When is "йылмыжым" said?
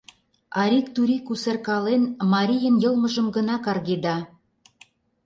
2.83-3.27